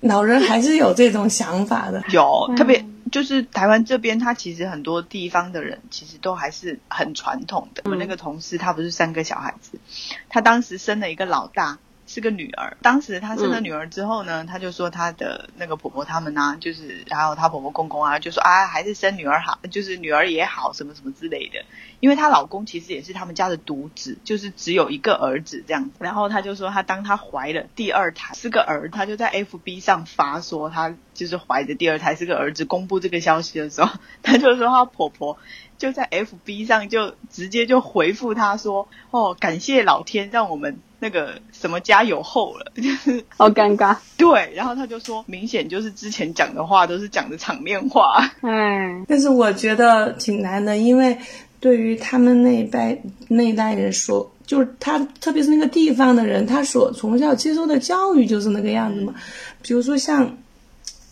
[0.01, 2.03] 老人还是有这种想法的。
[2.11, 7.83] 有特别就是台湾这边，他其实很多地方的人其实都还是很传统的。
[7.85, 9.79] 我那个同事他不是三个小孩子，
[10.27, 11.77] 他当时生了一个老大。
[12.07, 21.65] 是个女儿，当时她生了女儿之后呢，她就说她的那个婆婆他们呢、就是还有她婆婆公公啊，就说啊，还是生女儿好，就是女儿也好，什么什么之类的。
[21.99, 25.91] 因为她老公其实也是他们家的独子，就是只有一个儿子这样子。
[25.99, 32.63] 然后她就说，她当她怀了第二胎是个儿，她就在 FB 上发说她就是怀着第二胎是个儿子。
[32.63, 35.37] 公布这个消息的时候， 她就说她婆婆
[35.77, 44.51] 就在 FB 上就直接就回复她说，哦，感谢老天让我们那个什么家有后了， 就是好尴尬，对。
[44.55, 48.27] 然后他就说，明显就是之前讲的话都是讲的场面话。
[48.41, 51.15] 哎，但是我觉得挺难的，因为
[51.59, 59.13] 对于他们那一代那一代人说，就是他，特别是那个地方的人，他所从小接受的教育就是那个样子嘛。
[59.61, 60.35] 比如说像，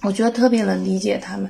[0.02, 1.48] 我觉得特别能理解他们。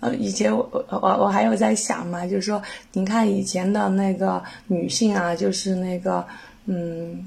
[0.00, 2.62] 呃，以前我我我我还有在想嘛，就是说，
[2.92, 6.26] 你看以前的那个女性啊，就是那个
[6.66, 7.26] 嗯。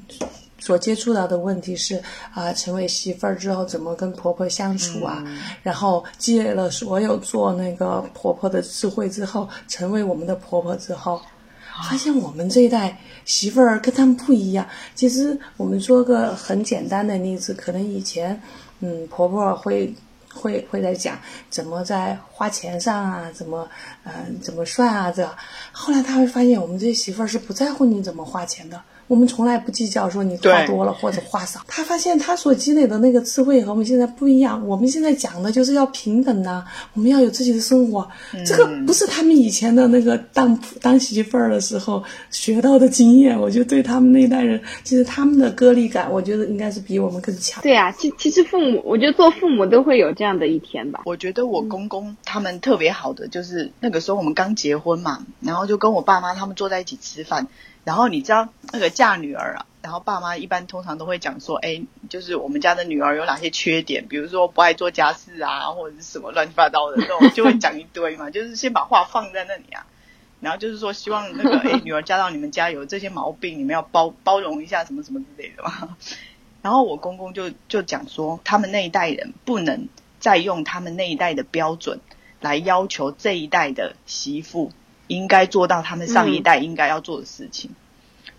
[0.63, 2.02] 所接触到的问题是
[2.34, 5.21] 啊、成为媳妇儿之后怎么跟婆婆相处啊？
[5.62, 11.21] 然后积累了所有做那个婆婆的智慧之后，成为我们的婆婆之后，
[11.89, 14.65] 发现我们这一代媳妇儿跟他们不一样。
[14.95, 18.41] 其实我们说个很简单的例子，可能以前
[18.80, 19.93] 嗯婆婆会。
[20.36, 21.15] 会会在讲
[21.47, 23.69] 怎么在花钱上啊，怎么
[24.04, 25.30] 嗯、呃、怎么算啊这，
[25.71, 28.82] 后来他会发现我们这些媳妇儿是不在乎你怎么花钱的，
[29.13, 31.62] 我们从来不计较说你话多了或者话少。
[31.67, 38.10] 他发现他所积累的那个智慧和我们现在不一样，我们现在讲的就是要平等呐、我们要有自己的生活，
[38.43, 43.39] 这个不是他们以前的那个当当媳妇儿的时候学到的经验。
[43.39, 47.62] 我觉得对他们那一代人，其实他们的割裂感，我觉得应该是比我们更强。
[47.62, 51.02] 对啊，其其实父母，我觉得做父母都会有这样的一天吧。
[51.06, 57.47] 我觉得我公公他们特别好的，就是那个时候我们刚结婚嘛，然后就跟我爸妈他们坐在一起吃饭，
[57.84, 69.86] 然后你知道那个嫁女儿啊，然后爸妈一般通常都会讲说，哎，就是我们家的女儿有哪些缺点，比如说不爱做家事啊，或者是什么乱七八糟的这种，就会讲一堆嘛， 就是先把话放在那里啊。
[70.39, 75.96] 然后就是说，希望那个 哎，女儿嫁到你们家有这些毛病，你们要包包容一下，什么什么之类的嘛。
[76.62, 79.88] 然后我公公就就讲说，他们那一代人不能
[80.19, 82.00] 再用他们那一代的标准
[82.39, 84.72] 来要求这一代的媳妇
[85.15, 87.71] 应该做到他们上一代应该要做的事情。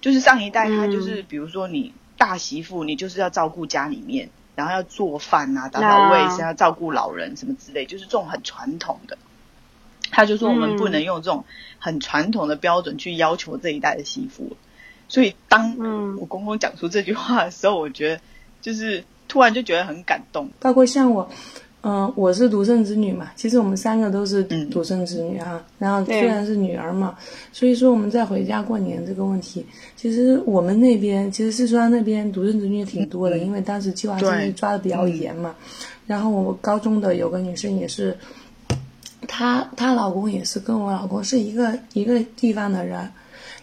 [0.01, 9.17] 就是上一代他就是，比如说你大媳妇，你就是要照顾家里面，然后要做饭啊，打扫卫生，要照顾老人什么之类，就是这种很传统的。
[10.11, 11.45] 他就说我们不能用这种
[11.79, 14.57] 很传统的标准去要求这一代的媳妇。
[15.09, 18.21] 所以当嗯我公公讲出这句话的时候，我觉得
[18.61, 20.51] 就是突然就觉得很感动。
[20.61, 21.31] 包括像我，
[21.87, 25.63] 嗯、我是独生子女嘛，其实我们三个都是嗯独生子女啊。
[25.79, 27.15] 然后虽然是女儿嘛，
[27.53, 35.55] 所以说我们在回家过年这个问题，其实我们那边其实四川那边独生子女挺多的，嗯因为当时计划生育抓的比较严嘛。
[36.07, 38.17] 然后我高中的有个女生也是，
[39.29, 43.07] 她她老公也是跟我老公是一个一个地方的人，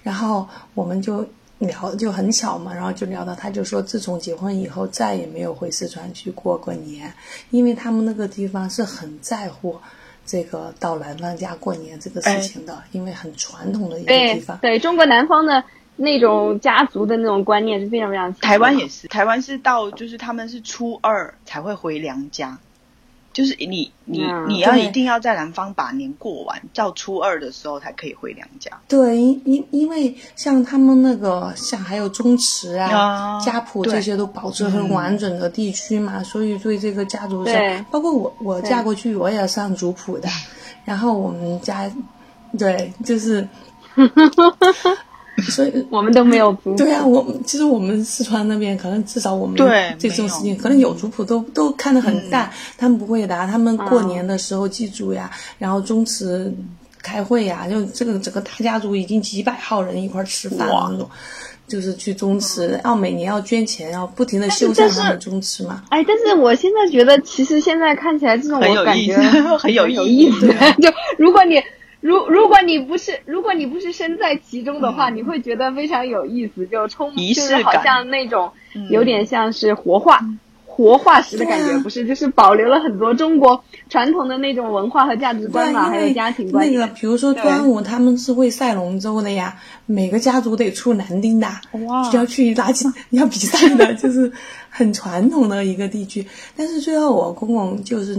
[0.03, 1.25] 然后我们就
[1.62, 7.13] 聊就很巧嘛，然后就聊到，他就说自从结婚以后再也没有回四川去过过年，
[7.50, 9.78] 因为他们那个地方是很在乎
[10.26, 14.58] 这个到男方家过年这个事情的，因为很传统的一个地方。
[14.58, 15.63] 对，中国南方的
[15.95, 18.41] 那种家族的那种观念是非常非常强。
[18.41, 22.58] 台湾也是，台湾是到就是他们是初二才会回娘家，
[23.34, 28.72] 就是你你嗯你要一定要在男方把年过完，到初二的时候才可以回娘家。
[28.88, 40.28] 对，因因因为像他们那个像还有宗祠啊、啊家谱这些都保持很完整的地区嘛，所以对这个家族对上，包括我我嫁过去我也要上族谱的，
[40.86, 41.89] 然后我们家
[42.58, 43.48] 对就是，
[45.50, 46.78] 所以我们都没有族谱。
[46.78, 56.54] 对啊，我其实我们四川那边可能至少我们对这种事情可能有族谱都都看得很淡，他们不会的啊，他们过嗯年的时候祭祖呀，然后宗祠
[57.02, 61.10] 开会呀，就这个整个大家族已经几百号人一块吃饭那种。
[61.67, 65.82] 就是去宗祠，要每年要捐钱，要不停的修缮他们宗祠嘛。
[65.88, 70.48] 哎，但是我现在觉得，其实现在看起来这种很 有意我感觉思很有有意义意思。
[70.82, 71.63] 就如果你
[72.02, 80.20] 如如果你不是如果你不是身在其中的话，你会觉得非常有意思，就充仪式就是好感像那种嗯有点像是活化。
[80.74, 86.80] 活化石的感觉、不是，就是保留了很多中国传统的那种文化和价值观嘛，还有家庭观念。
[86.80, 89.54] 那个，比如说端午，他们是会赛龙舟的呀，
[89.86, 91.48] 每个家族得出男丁的，
[91.88, 94.32] 哇就要去拉起 要比赛的，就是
[94.70, 96.26] 很传统的一个地区。
[96.56, 98.18] 但是最后我公公就是，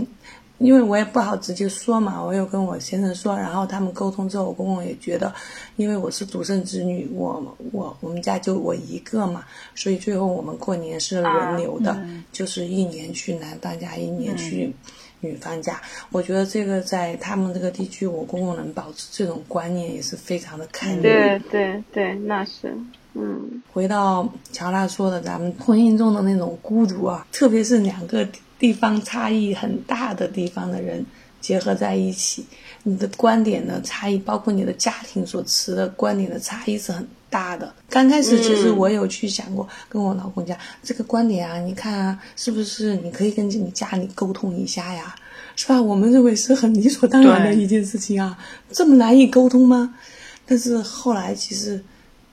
[0.63, 5.33] 因为我也不好直接说嘛，我有跟我先生说，然后他们沟通之后，我公公也觉得，
[5.77, 9.45] 因为我是独生子女，我我我们家就我一个嘛，
[9.75, 12.01] 所以最后我们过年是轮流的，
[12.33, 14.75] 就是一年去男方家，一年去。
[15.25, 21.03] 女方家，我觉得这个在他们这个地区，我公公能保持这种观念也是非常的开明。
[21.03, 22.77] 对对对，那是，
[23.15, 28.27] 嗯，回到乔娜说的，咱们婚姻中的那种孤独啊，特别是两个
[28.59, 31.05] 地方差异很大的地方的人
[31.41, 32.47] 结合在一起，
[32.85, 37.73] 你的观点的差异，包括你的家庭所持的观点的差异是很大的。
[37.91, 45.15] 刚开始其实嗯我有去想过，跟我老公讲这个观点啊，你看啊，是不是你可以跟你家里沟通一下呀？
[45.55, 45.81] 是吧？
[45.83, 48.39] 我们认为是很理所当然的一件事情啊，
[48.71, 49.95] 这么难以沟通吗？
[50.47, 51.83] 但是后来其实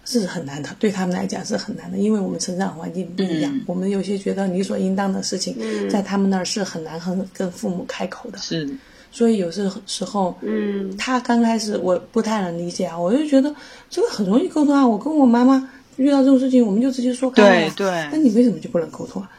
[0.09, 3.61] 是很难的，对他们来讲是很难的，因为我们成长环境不一样，嗯。
[3.67, 5.87] 我们有些觉得理所应当的事情，嗯。
[5.87, 8.67] 在他们那儿是很难很跟父母开口的，是。
[9.11, 10.97] 所以有时时候，嗯。
[10.97, 13.53] 他刚开始我不太能理解啊，我就觉得
[13.89, 18.09] 这个很容易沟通啊，我跟我妈妈遇到这种事情，我们就直接说开了呀，对对。
[18.11, 19.29] 那你为什么就不能沟通啊？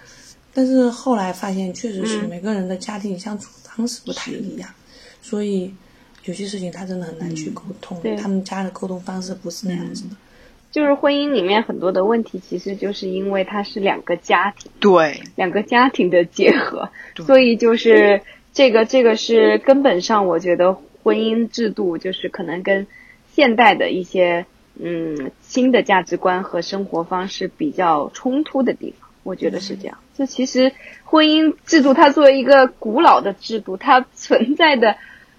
[0.54, 2.28] 但是后来发现，确实是嗯。
[2.28, 4.70] 每个人的家庭相处方式不太一样，
[5.20, 5.72] 所以
[6.24, 8.00] 有些事情他真的很难去沟通。
[8.02, 8.14] 对。
[8.16, 10.16] 他们家的沟通方式不是那样子的。
[10.70, 14.70] 就是婚姻里面很多的问题，其实就是因为它是两个家庭。
[14.78, 16.90] 对两个家庭的结合，
[17.26, 22.86] 所以就是这个这个是根本上，我觉得婚姻制度就是可能跟
[23.32, 24.46] 现代的一些
[24.78, 29.98] 嗯新的价值观和生活方式比较冲突的地方，我觉得是这样。
[30.14, 30.72] 就其实
[31.04, 34.96] 婚姻制度它作为一个古老的制度，它存在的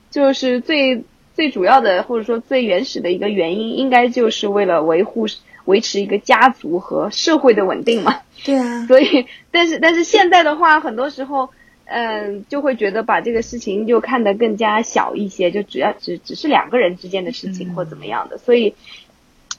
[0.10, 1.04] 就是最
[1.42, 5.26] 最主要的或者说最原始的一个原因，应该就是为了维护
[5.66, 8.20] 维持一个家族和社会的稳定嘛。
[8.46, 11.50] 对啊， 所以，但是但是现在的话，很多时候，
[11.86, 18.76] 嗯、就会觉得把这个事情就看得更加小一些，就只要只只是两个人之间的事情或怎么样的，所以，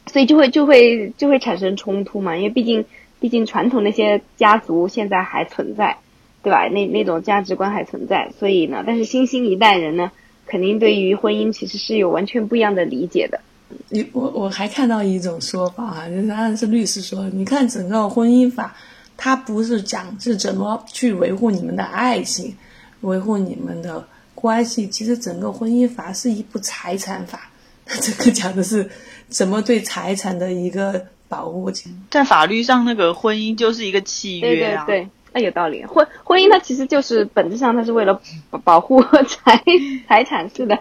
[0.06, 2.84] 所以就会就会就会产生冲突嘛，因为毕竟
[3.18, 5.96] 毕竟传统那些家族现在还存在，
[6.44, 6.68] 对吧？
[6.68, 10.12] 那那种价值观还存在，所以呢，但是新兴一代人呢，
[10.52, 13.40] 肯定对于婚姻其实是有完全不一样的理解的。
[13.88, 18.76] 你我我还看到一种说法啊，就是当然是律师说，你看整个婚姻法，
[19.16, 22.54] 它不是讲是怎么去维护你们的爱情，
[23.00, 27.50] 维护你们的关系，其实整个婚姻法是一部财产法，
[27.86, 28.86] 它 这个讲的是
[29.30, 31.72] 怎么对财产的一个保护。
[32.10, 34.84] 在法律上，那个婚姻就是一个契约啊。
[34.84, 35.84] 对对，那有道理。
[35.84, 39.62] 婚婚姻它其实就是本质上它是为了保保护 财
[40.08, 40.78] 财产似的，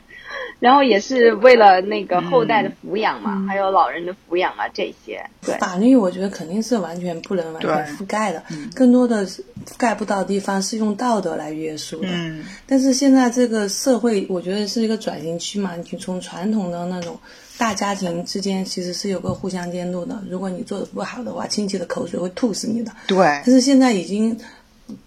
[0.60, 5.24] 然后也是为了那个后代的抚养嘛，还有老人的抚养啊这些。
[5.46, 8.44] 对，法律我觉得肯定是完全不能完全覆盖的，
[8.76, 12.08] 更多的是覆盖不到的地方是用道德来约束的。
[12.12, 15.72] 嗯，但是现在这个社会，我觉得是一个转型期嘛。
[15.76, 17.20] 你从传统的那种
[17.62, 20.20] 大家庭之间，其实是有个互相监督的。
[20.28, 22.92] 如果你做的不好的话，亲戚的口水会吐死你的。
[23.06, 24.36] 对但是现在已经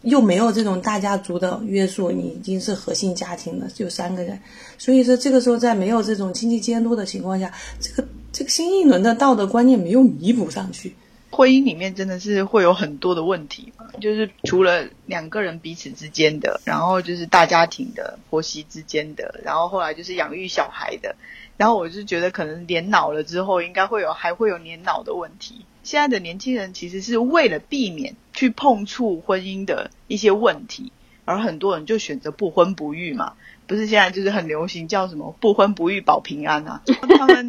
[0.03, 4.41] 又没有这种大家族的约束，你已经是核心家庭了，就三个人。
[4.79, 10.95] 所以说这个时候在没有这种亲戚监督的情况下，这个这个新一轮的道德观念没有弥补上去。
[11.31, 21.17] 婚姻里面真的是会有很多的问题嘛，就是除了两个人彼此之间的，然后就是大家庭的、婆媳之间的，然后后来就是养育小孩的，
[21.57, 25.65] 然后我就觉得可能年老了之后，应该会有还会有年老的问题。
[25.83, 30.93] 现在的年轻人其实是为了避免去碰触婚姻的一些问题，
[31.25, 33.35] 而很多人就选择不婚不育嘛。
[33.67, 36.83] 不是现在就是很流行叫什么不婚不育保平安啊？
[37.19, 37.49] 他们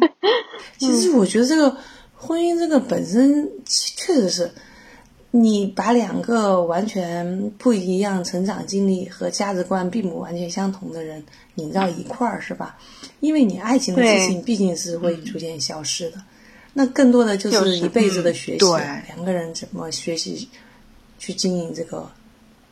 [0.78, 1.76] 其实我觉得这个
[2.14, 4.50] 婚姻这个本身确实是，
[5.30, 12.78] 你把两个完全不一样成长经历和价值观并不完全相同的人拧到一块儿，是吧？
[13.20, 16.16] 因为你爱情的事情毕竟是会逐渐消失的，
[16.74, 18.68] 那更多的就是一辈子的学习，对
[19.08, 20.48] 两个人怎么学习
[21.18, 22.08] 去经营这个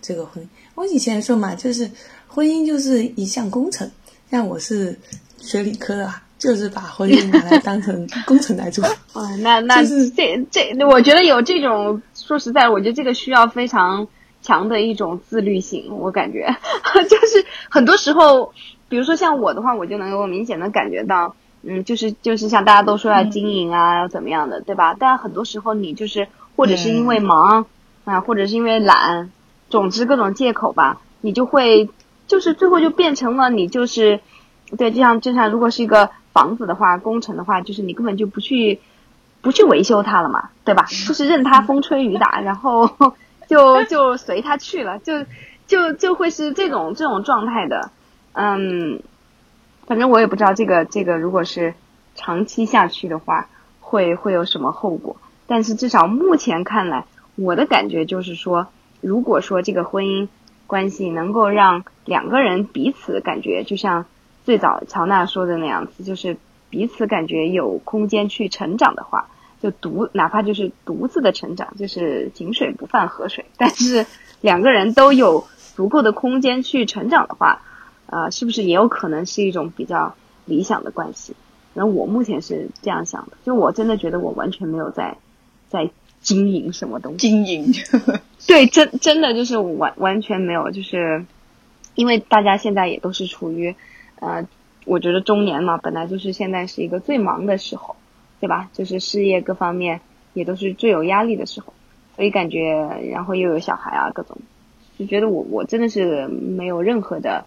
[0.03, 0.47] 这个婚姻。
[0.75, 1.91] 我以前说嘛，就是
[2.27, 3.91] 婚姻就是一项工程，
[4.31, 4.99] 像我是
[5.39, 8.85] 学理科的啊，就是把婚姻拿来当成工程来做。
[9.13, 14.07] 啊，那那就是这这，我觉得有这种，说实在，我觉得这个需要非常
[14.43, 15.87] 强的一种自律性。
[15.97, 16.47] 我感觉，
[17.09, 18.53] 就是很多时候，
[18.95, 21.35] 比如说像我的话，我就能够明显的感觉到，
[21.65, 24.95] 嗯，就是就是像大家都说要经营啊，要怎么样的，对吧？
[24.97, 27.67] 但很多时候你就是或者是因为忙
[28.05, 29.33] 啊，或者是因为懒，
[29.69, 31.91] 总之各种借口吧，你就会
[32.29, 34.21] 就是最后就变成了你就是，
[34.79, 38.79] 对，就像就像如果是一个房子的话，工程的话，就是你根本就不去
[39.43, 40.87] 不去维修它了嘛，对吧？
[41.09, 42.89] 就是任它风吹雨打，然后
[43.49, 45.25] 就就随它去了，就
[45.67, 47.91] 就就会是这种这种状态的，
[48.35, 49.01] 嗯，
[49.87, 51.75] 反正我也不知道这个这个如果是
[52.15, 53.49] 长期下去的话，
[53.81, 55.17] 会会有什么后果。
[55.47, 57.07] 但是至少目前看来，
[57.37, 58.69] 我的感觉就是说，
[59.01, 60.29] 如果说这个婚姻
[60.67, 64.07] 关系能够让两个人彼此感觉，就像
[64.45, 66.37] 最早乔娜说的那样子，就是
[66.71, 69.29] 彼此感觉有空间去成长的话，
[69.61, 74.07] 就独哪怕就是独自的成长，就是井水不犯河水， 但是
[74.41, 77.63] 两个人都有足够的空间去成长的话，
[78.15, 81.35] 呃，是不是也有可能是一种比较理想的关系？
[81.75, 85.17] 然后我目前是这样想的，就我真的觉得我完全没有在
[85.69, 85.91] 在
[86.21, 87.19] 经营什么东西。
[87.19, 87.73] 经营，
[88.47, 91.25] 对，真真的就是完完全没有，就是
[91.97, 93.75] 因为大家现在也都是处于，
[94.21, 94.47] 呃，
[94.85, 97.97] 我觉得中年嘛，本来就是现在是一个最忙的时候，
[98.39, 98.71] 对吧？
[98.73, 100.01] 就是事业各方面
[100.35, 101.73] 也都是最有压力的时候，
[102.15, 102.71] 所以感觉，
[103.11, 104.39] 然后又有小孩啊，各种，
[104.97, 107.45] 就觉得我我真的是没有任何的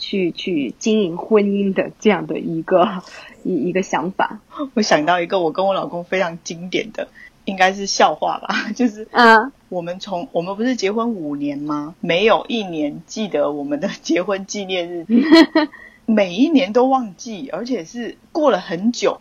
[0.00, 3.02] 去去经营婚姻的这样的一个
[3.44, 4.40] 一一个想法。
[4.74, 7.06] 我想到一个我跟我老公非常经典的，
[7.44, 11.94] 应该是笑话吧， 就是嗯，我们从我们不是结婚五年吗？
[12.00, 15.06] 没有一年记得我们的结婚纪念日，
[16.06, 19.20] 每一年都忘记，而且是过了很久。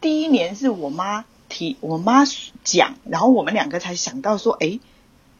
[0.00, 2.24] 第一年是我妈提，我妈
[2.64, 4.80] 讲，然后我们两个才想到说，诶，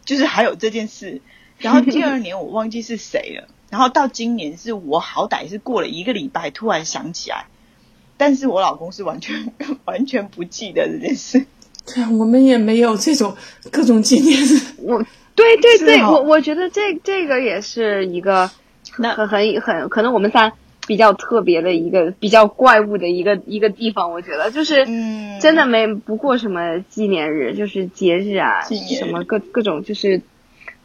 [0.05, 1.23] 就是还有这件事。
[1.59, 7.45] 然后第二年我忘记是谁了，然后到今年是我好歹是过了一个礼拜突然想起来，
[8.17, 9.53] 但是我老公是完全
[9.85, 11.45] 完全不记得这件事。
[11.87, 13.37] 对啊，我们也没有这种
[13.71, 14.59] 各种纪念日。
[14.79, 15.05] 我
[15.35, 18.51] 对对对，哦我我觉得这这个也是一个
[18.97, 20.53] 那很很很可能我们仨
[20.87, 30.23] 比较特别的一个比较怪物的一个一个地方，我觉得就是嗯真的没不过什么纪念日，就是节日啊，日什么各各种就是。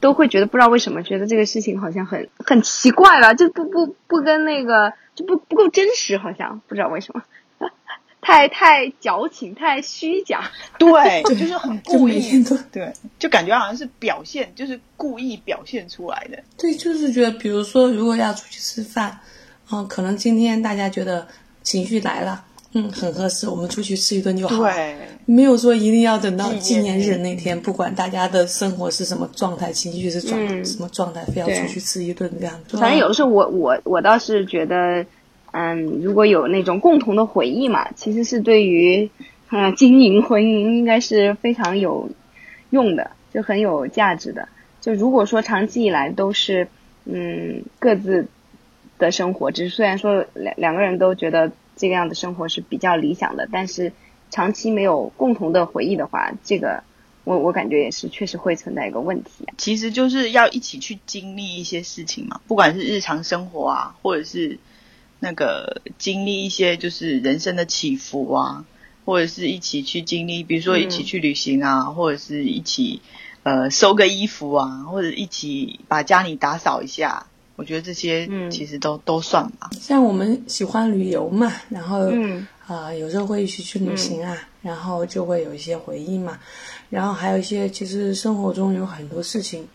[0.04, 7.24] 都会觉得不知道为什么，觉得这个事情好像很很奇怪了，就不不不跟那个就不不够真实，好像不知道为什么，
[8.20, 10.52] 太太矫情，太虚假。
[10.78, 16.38] 对，就是很故意 对，就感觉好像是表现，就是故意表现出来的。
[16.58, 19.18] 对，就是觉得，比如说，如果要出去吃饭，
[19.72, 21.26] 嗯，可能今天大家觉得
[21.62, 22.44] 情绪来了，
[22.76, 24.74] 嗯，很合适，我们出去吃一顿就好了。
[24.74, 24.96] 对，
[25.26, 32.60] 没有说一定要等到纪纪念念日日那天，不管大家的生活是什么状态，情绪是状、嗯什么状态，非要出去吃一顿这样。
[32.70, 35.06] 反正有的时候我我我倒是觉得，
[35.52, 39.08] 嗯，如果有那种共同的回忆嘛，其实是对于
[39.52, 42.10] 嗯、呃经营婚姻应该是非常有
[42.72, 44.50] 用的，就很有价值的。
[44.82, 46.68] 就如果说长期以来都是
[47.06, 48.26] 嗯各自
[48.98, 53.92] 的生活，只是虽然说两两个人都觉得这个样的生活是比较理想的，但是
[54.30, 56.84] 长期没有共同的回忆的话，这个
[57.24, 59.54] 我我感觉也是确实会存在一个问题啊。
[59.58, 64.60] 其实就是要一起去经历一些事情嘛，不管是日常生活啊，或者是
[65.20, 68.66] 那个经历一些就是人生的起伏啊，
[69.06, 73.02] 或者是一起去经历，比如说一起去旅行啊，或者是一起
[73.44, 77.28] 呃收个衣服啊，或者一起把家里打扫一下。
[77.64, 79.70] 我觉得这些嗯其实都、都算吧。
[79.80, 86.38] 像我们喜欢旅游嘛，然后嗯啊、有时候会一起去旅行啊，然后就会有一些回忆嘛，
[86.90, 89.66] 然后还有一些其实生活中有很多事情，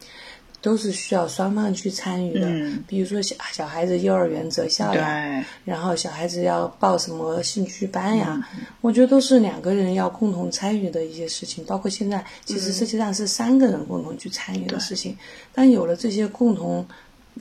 [0.61, 2.47] 都是需要双方去参与的。
[2.49, 11.63] 嗯比如说小小孩子幼儿园择校呀，然后小孩子要报什么兴趣班呀，嗯我觉得都是两个人要共同参与的一些事情。
[11.65, 15.17] 包括现在，其嗯实实际上是三个人共同去参与的事情。
[15.53, 16.87] 但有了这些共同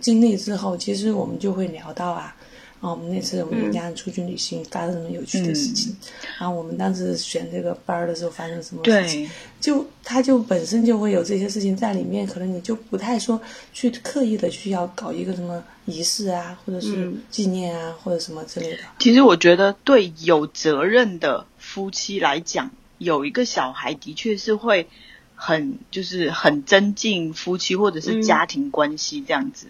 [0.01, 2.35] 经历之后，其实我们就会聊到啊。
[2.79, 5.95] 啊，我们那次我们一家人出去旅行，发生什么有趣的事情？
[6.39, 9.23] 然后我们当时选这个班儿的时候发生什么事情？
[9.23, 9.29] 对，
[9.59, 13.41] 就它就本身就会有这些事情在里面，可能你就不太说
[13.73, 18.77] 去刻意的去要搞一个什么仪式啊，或者是嗯纪念啊，或者什么之类的。
[18.99, 22.69] 其实我觉得对有责任的夫妻来讲，
[22.99, 24.87] 有一个小孩的确是会
[25.33, 29.69] 很就是很增进夫妻或者是家庭关系这样子。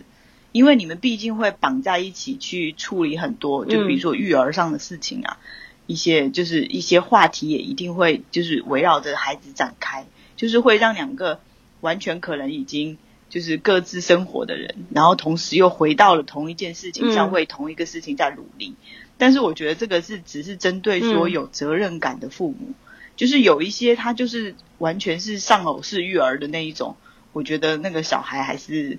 [0.58, 5.38] 因为你们毕竟会绑在一起去处理很多，就比如说育儿上的事情啊，
[5.86, 11.40] 一些就是一些话题也一定会就是围绕着孩子展开，就是会让两个
[11.82, 12.98] 完全可能已经
[13.30, 18.74] 就是各自生活的人，然后同时又回到了同一件事情上，嗯为同一个事情在努力。
[19.20, 22.74] 但是我觉得这个是只是针对说嗯有责任感的父母，
[23.16, 26.96] 就是有一些他就是完全是丧偶式育儿的那一种，
[27.32, 28.98] 我觉得那个小孩还是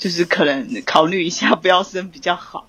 [0.00, 2.66] 就是可能考虑一下不要生比较好。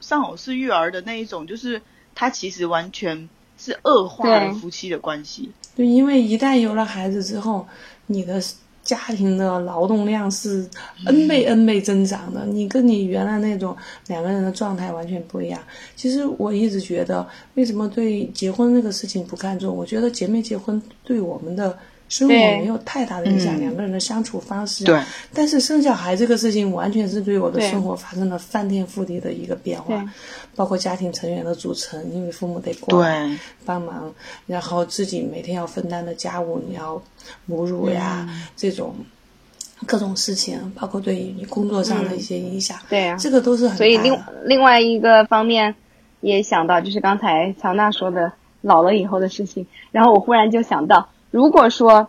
[0.00, 1.82] 丧偶式育儿的那一种，就是
[2.14, 3.28] 他其实完全
[3.58, 5.50] 是恶化了夫妻的关系。
[5.76, 7.68] 对，因为一旦有了孩子之后，
[8.06, 8.42] 你的
[8.82, 10.66] 家庭的劳动量是
[11.04, 13.76] n 倍 n 倍增长的，你跟你原来那种
[14.06, 15.60] 两个人的状态完全不一样。
[15.94, 19.76] 其实我一直觉得，为什么对结婚这个事情不看重？
[19.76, 21.78] 我觉得结没结婚对我们的
[22.10, 24.84] 生活对没有太大的影响，嗯两个人的相处方式。
[24.84, 25.00] 对，
[25.32, 30.04] 但是生小孩这个事情，完全是对我的生活发生了翻天覆地的一个变化，
[30.54, 34.12] 包括家庭成员的组成，因为父母得过来对，帮忙，
[34.46, 37.00] 然后自己每天要分担的家务，你要
[37.46, 38.94] 母乳呀、嗯这种
[39.86, 44.18] 各种事情，包括对于你工作上的一些影响，对呀、这个都是很所以另。
[44.44, 45.74] 另外一个方面
[46.20, 48.32] 也想到，就是刚才乔娜说的
[48.62, 49.66] 老了以后的事情。
[49.92, 52.08] 然后我忽然就想到，如果说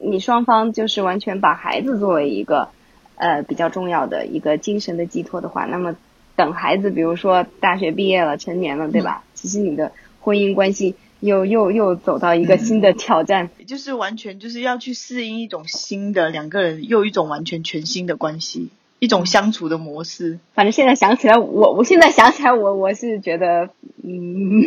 [0.00, 2.68] 你双方就是完全把孩子作为一个
[3.16, 5.96] 呃比较重要的一个精神的寄托的话，那么
[6.36, 9.24] 等孩子比如说大学毕业了、成年了，对吧？
[9.34, 13.50] 其实你的婚姻关系又又又走到一个新的挑战。
[13.66, 18.68] 就是完全就是要去适应一种新的两个人又一种完全全新的关系，
[19.00, 20.38] 一种相处的模式。
[20.54, 23.70] 反正现在想起来，我我现在想起来我，我是觉得，
[24.04, 24.62] 嗯，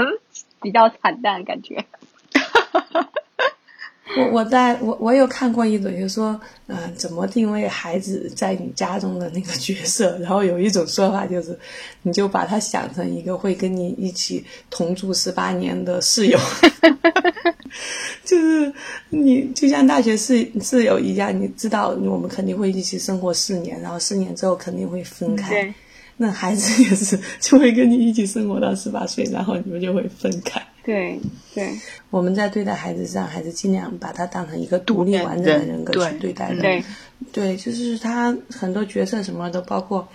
[0.62, 1.84] 比较惨淡，感觉。
[4.18, 10.18] 我我在我我有看过一种，就是说，嗯、怎么定位孩子在你家中的那个角色？
[10.18, 11.58] 然后有一种说法就是，
[12.02, 16.38] 你就把他想成一个会跟你一起同住十八年的室友，
[18.24, 18.72] 就是
[19.08, 25.72] 你就像大学室室友一样，你知道我们肯定会一起生活四年，然后四年之后肯定会分开。
[26.18, 30.62] 那孩子也是就会跟你一起生活到十八岁，然后你们就会分开。
[30.84, 31.20] 对，
[31.54, 31.78] 对，
[32.10, 36.60] 我们在对待孩子上，还是尽量把他当成一个独立完整的人格去对待的。
[36.60, 36.84] 对，
[37.32, 40.06] 对，就是他很多角色什么的，包括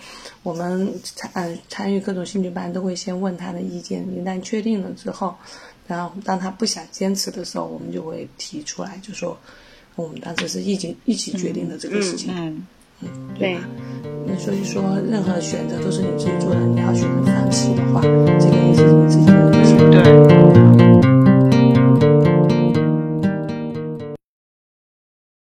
[0.43, 4.01] 我们参嗯参与各种兴趣班，都会先问他的意见。
[4.13, 5.34] 一旦确定了之后，
[5.88, 9.39] 然后当他不想坚持的时候，我们就会提出来，就说
[9.95, 12.68] 我们当时是一起一起决定的这个事情，嗯，
[13.37, 13.61] 对吧？
[14.25, 18.01] 那所以说，任何选择都是你自己做的，你要选择放弃的话，
[18.39, 19.91] 这个也是你自己的人生。
[19.91, 20.66] 对。